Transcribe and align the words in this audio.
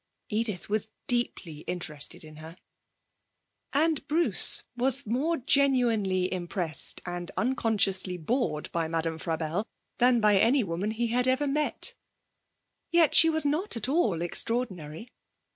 Edith 0.29 0.67
was 0.67 0.89
deeply 1.05 1.59
interested 1.67 2.23
in 2.23 2.37
her. 2.37 2.57
And 3.71 4.07
Bruce 4.07 4.63
was 4.75 5.05
more 5.05 5.37
genuinely 5.37 6.33
impressed 6.33 7.01
and 7.05 7.29
unconsciously 7.37 8.17
bored 8.17 8.71
by 8.71 8.87
Madame 8.87 9.19
Frabelle 9.19 9.67
than 9.99 10.19
by 10.19 10.37
any 10.37 10.63
woman 10.63 10.89
he 10.89 11.09
had 11.09 11.27
ever 11.27 11.45
met. 11.45 11.93
Yet 12.89 13.13
she 13.13 13.29
was 13.29 13.45
not 13.45 13.77
at 13.77 13.87
all 13.87 14.23
extraordinary. 14.23 15.07